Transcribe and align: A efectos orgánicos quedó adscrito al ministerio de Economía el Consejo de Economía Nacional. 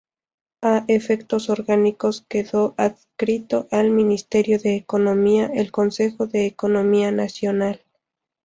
A 0.63 0.83
efectos 0.87 1.47
orgánicos 1.51 2.25
quedó 2.27 2.73
adscrito 2.75 3.67
al 3.69 3.91
ministerio 3.91 4.57
de 4.57 4.75
Economía 4.75 5.45
el 5.53 5.71
Consejo 5.71 6.25
de 6.25 6.47
Economía 6.47 7.11
Nacional. 7.11 7.83